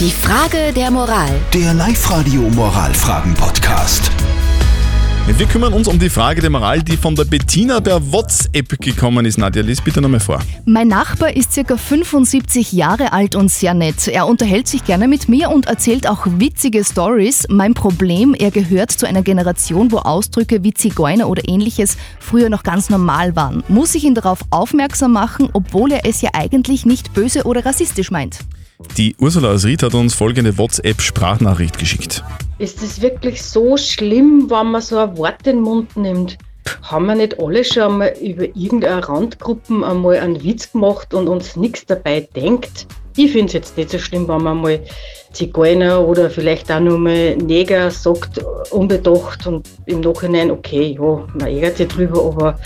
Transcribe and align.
Die 0.00 0.10
Frage 0.10 0.72
der 0.74 0.90
Moral. 0.90 1.30
Der 1.52 1.72
Live-Radio 1.72 2.40
Moralfragen-Podcast. 2.50 4.10
Wir 5.28 5.46
kümmern 5.46 5.72
uns 5.72 5.86
um 5.86 6.00
die 6.00 6.10
Frage 6.10 6.40
der 6.40 6.50
Moral, 6.50 6.82
die 6.82 6.96
von 6.96 7.14
der 7.14 7.24
Bettina 7.24 7.80
per 7.80 8.10
WhatsApp 8.10 8.80
gekommen 8.80 9.24
ist. 9.24 9.38
Nadja, 9.38 9.62
lies 9.62 9.80
bitte 9.80 10.00
nochmal 10.00 10.18
vor. 10.18 10.40
Mein 10.64 10.88
Nachbar 10.88 11.36
ist 11.36 11.52
circa 11.52 11.76
75 11.76 12.72
Jahre 12.72 13.12
alt 13.12 13.36
und 13.36 13.52
sehr 13.52 13.72
nett. 13.72 14.08
Er 14.08 14.26
unterhält 14.26 14.66
sich 14.66 14.84
gerne 14.84 15.06
mit 15.06 15.28
mir 15.28 15.50
und 15.50 15.66
erzählt 15.66 16.08
auch 16.08 16.26
witzige 16.26 16.84
Stories. 16.84 17.46
Mein 17.48 17.74
Problem, 17.74 18.34
er 18.34 18.50
gehört 18.50 18.90
zu 18.90 19.06
einer 19.06 19.22
Generation, 19.22 19.92
wo 19.92 19.98
Ausdrücke 19.98 20.64
wie 20.64 20.74
Zigeuner 20.74 21.28
oder 21.28 21.48
ähnliches 21.48 21.96
früher 22.18 22.48
noch 22.48 22.64
ganz 22.64 22.90
normal 22.90 23.36
waren. 23.36 23.62
Muss 23.68 23.94
ich 23.94 24.02
ihn 24.02 24.16
darauf 24.16 24.40
aufmerksam 24.50 25.12
machen, 25.12 25.50
obwohl 25.52 25.92
er 25.92 26.04
es 26.04 26.20
ja 26.20 26.30
eigentlich 26.32 26.84
nicht 26.84 27.14
böse 27.14 27.44
oder 27.44 27.64
rassistisch 27.64 28.10
meint? 28.10 28.40
Die 28.96 29.14
Ursula 29.18 29.52
aus 29.52 29.64
Ried 29.64 29.82
hat 29.82 29.94
uns 29.94 30.14
folgende 30.14 30.58
WhatsApp-Sprachnachricht 30.58 31.78
geschickt. 31.78 32.24
Ist 32.58 32.82
es 32.82 33.00
wirklich 33.00 33.42
so 33.42 33.76
schlimm, 33.76 34.46
wenn 34.50 34.72
man 34.72 34.82
so 34.82 34.98
ein 34.98 35.16
Wort 35.16 35.46
in 35.46 35.56
den 35.56 35.60
Mund 35.60 35.96
nimmt? 35.96 36.38
Haben 36.82 37.06
wir 37.06 37.14
nicht 37.14 37.38
alle 37.38 37.64
schon 37.64 37.82
einmal 37.84 38.14
über 38.20 38.44
irgendeine 38.56 39.06
Randgruppen 39.06 39.84
einmal 39.84 40.16
einen 40.16 40.42
Witz 40.42 40.72
gemacht 40.72 41.14
und 41.14 41.28
uns 41.28 41.56
nichts 41.56 41.86
dabei 41.86 42.28
denkt? 42.34 42.86
Ich 43.16 43.30
finde 43.30 43.46
es 43.46 43.52
jetzt 43.52 43.76
nicht 43.76 43.90
so 43.90 43.98
schlimm, 43.98 44.26
wenn 44.26 44.42
man 44.42 44.60
mal 44.60 44.80
Zigeuner 45.32 46.00
oder 46.00 46.28
vielleicht 46.30 46.70
auch 46.72 46.80
nur 46.80 46.98
mal 46.98 47.36
Neger 47.36 47.90
sagt, 47.90 48.44
unbedacht 48.70 49.46
und 49.46 49.68
im 49.86 50.00
Nachhinein, 50.00 50.50
okay, 50.50 50.96
ja, 50.98 51.26
man 51.34 51.48
ärgert 51.48 51.76
sich 51.76 51.88
drüber, 51.88 52.24
aber 52.24 52.58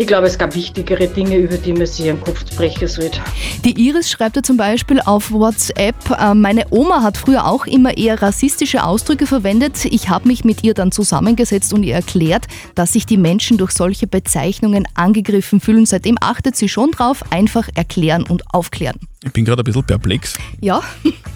ich 0.00 0.06
glaube, 0.06 0.28
es 0.28 0.38
gab 0.38 0.54
wichtigere 0.54 1.08
Dinge, 1.08 1.36
über 1.36 1.58
die 1.58 1.74
man 1.74 1.84
sich 1.84 2.08
am 2.10 2.18
Kopf 2.22 2.42
brechen 2.56 2.88
sollte. 2.88 3.20
Die 3.66 3.86
Iris 3.86 4.10
schreibt 4.10 4.34
ja 4.34 4.42
zum 4.42 4.56
Beispiel 4.56 4.98
auf 4.98 5.30
WhatsApp, 5.30 5.94
äh, 6.18 6.32
meine 6.32 6.64
Oma 6.70 7.02
hat 7.02 7.18
früher 7.18 7.46
auch 7.46 7.66
immer 7.66 7.94
eher 7.98 8.22
rassistische 8.22 8.82
Ausdrücke 8.82 9.26
verwendet. 9.26 9.84
Ich 9.84 10.08
habe 10.08 10.26
mich 10.26 10.42
mit 10.42 10.64
ihr 10.64 10.72
dann 10.72 10.90
zusammengesetzt 10.90 11.74
und 11.74 11.82
ihr 11.82 11.94
erklärt, 11.94 12.46
dass 12.74 12.94
sich 12.94 13.04
die 13.04 13.18
Menschen 13.18 13.58
durch 13.58 13.72
solche 13.72 14.06
Bezeichnungen 14.06 14.88
angegriffen 14.94 15.60
fühlen. 15.60 15.84
Seitdem 15.84 16.16
achtet 16.18 16.56
sie 16.56 16.70
schon 16.70 16.92
drauf, 16.92 17.22
einfach 17.30 17.68
erklären 17.74 18.22
und 18.22 18.54
aufklären. 18.54 18.98
Ich 19.22 19.32
bin 19.32 19.44
gerade 19.44 19.60
ein 19.60 19.64
bisschen 19.66 19.84
perplex. 19.84 20.38
Ja, 20.62 20.80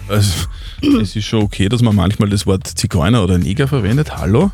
Also, 0.07 0.47
es 1.01 1.15
ist 1.15 1.25
schon 1.25 1.43
okay, 1.43 1.69
dass 1.69 1.83
man 1.83 1.95
manchmal 1.95 2.29
das 2.29 2.47
Wort 2.47 2.67
Zigeuner 2.67 3.23
oder 3.23 3.37
Neger 3.37 3.67
verwendet. 3.67 4.17
Hallo? 4.17 4.51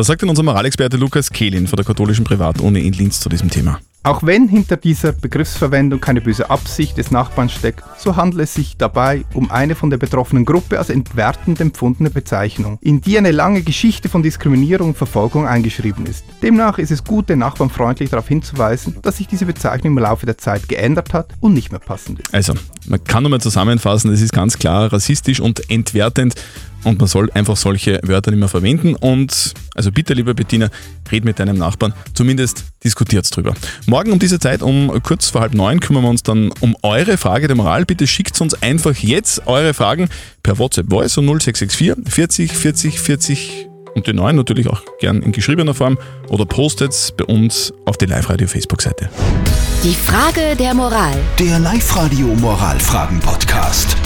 Was 0.00 0.06
sagt 0.06 0.22
denn 0.22 0.30
unser 0.30 0.42
Moralexperte 0.42 0.96
Lukas 0.96 1.28
Kehlin 1.28 1.66
von 1.66 1.76
der 1.76 1.84
katholischen 1.84 2.24
Privatuni 2.24 2.80
in 2.80 2.94
Linz 2.94 3.20
zu 3.20 3.28
diesem 3.28 3.50
Thema? 3.50 3.80
Auch 4.02 4.22
wenn 4.22 4.48
hinter 4.48 4.78
dieser 4.78 5.12
Begriffsverwendung 5.12 6.00
keine 6.00 6.22
böse 6.22 6.48
Absicht 6.48 6.96
des 6.96 7.10
Nachbarn 7.10 7.50
steckt, 7.50 7.84
so 7.98 8.16
handelt 8.16 8.44
es 8.44 8.54
sich 8.54 8.78
dabei 8.78 9.26
um 9.34 9.50
eine 9.50 9.74
von 9.74 9.90
der 9.90 9.98
betroffenen 9.98 10.46
Gruppe 10.46 10.78
als 10.78 10.88
entwertend 10.88 11.60
empfundene 11.60 12.08
Bezeichnung, 12.08 12.78
in 12.80 13.02
die 13.02 13.18
eine 13.18 13.30
lange 13.30 13.60
Geschichte 13.60 14.08
von 14.08 14.22
Diskriminierung 14.22 14.88
und 14.88 14.96
Verfolgung 14.96 15.46
eingeschrieben 15.46 16.06
ist. 16.06 16.24
Demnach 16.42 16.78
ist 16.78 16.92
es 16.92 17.04
gut, 17.04 17.28
den 17.28 17.40
Nachbarn 17.40 17.68
freundlich 17.68 18.08
darauf 18.08 18.26
hinzuweisen, 18.26 18.96
dass 19.02 19.18
sich 19.18 19.26
diese 19.26 19.44
Bezeichnung 19.44 19.92
im 19.92 20.02
Laufe 20.02 20.24
der 20.24 20.38
Zeit 20.38 20.66
geändert 20.66 21.12
hat 21.12 21.34
und 21.40 21.52
nicht 21.52 21.72
mehr 21.72 21.78
passend 21.78 22.20
ist. 22.20 22.32
Also, 22.32 22.54
man 22.88 23.04
kann 23.04 23.22
nochmal 23.22 23.42
zusammenfassen, 23.42 24.10
es 24.14 24.22
ist 24.22 24.32
ganz 24.32 24.58
klar 24.58 24.90
rassistisch 24.90 25.40
und 25.40 25.70
entwertend 25.70 26.36
und 26.84 26.98
man 26.98 27.08
soll 27.08 27.30
einfach 27.32 27.56
solche 27.56 28.00
Wörter 28.02 28.30
nicht 28.30 28.40
mehr 28.40 28.48
verwenden 28.48 28.94
und 28.94 29.54
also 29.74 29.92
bitte, 29.92 30.14
liebe 30.14 30.34
Bettina, 30.34 30.68
red 31.10 31.24
mit 31.24 31.38
deinem 31.38 31.58
Nachbarn, 31.58 31.92
zumindest 32.14 32.64
diskutiert 32.84 33.34
drüber. 33.34 33.54
Morgen 33.86 34.12
um 34.12 34.18
diese 34.18 34.38
Zeit, 34.38 34.62
um 34.62 35.00
kurz 35.02 35.30
vor 35.30 35.42
halb 35.42 35.54
neun, 35.54 35.80
kümmern 35.80 36.02
wir 36.02 36.10
uns 36.10 36.22
dann 36.22 36.52
um 36.60 36.76
eure 36.82 37.16
Frage 37.16 37.46
der 37.46 37.56
Moral. 37.56 37.84
Bitte 37.84 38.06
schickt 38.06 38.40
uns 38.40 38.54
einfach 38.62 38.96
jetzt 38.96 39.46
eure 39.46 39.74
Fragen 39.74 40.08
per 40.42 40.58
WhatsApp 40.58 40.90
Voice 40.90 41.16
um 41.18 41.26
0664 41.26 42.12
40 42.12 42.52
40 42.52 43.00
40 43.00 43.66
und 43.94 44.06
die 44.06 44.12
neuen 44.12 44.36
natürlich 44.36 44.68
auch 44.68 44.82
gern 45.00 45.22
in 45.22 45.32
geschriebener 45.32 45.74
Form 45.74 45.98
oder 46.28 46.46
postet 46.46 47.14
bei 47.16 47.24
uns 47.24 47.72
auf 47.86 47.96
die 47.98 48.06
Live-Radio 48.06 48.46
Facebook-Seite. 48.46 49.10
Die 49.82 49.94
Frage 49.94 50.56
der 50.56 50.74
Moral. 50.74 51.14
Der 51.38 51.58
Live-Radio 51.58 52.26
Moralfragen-Podcast. 52.26 53.96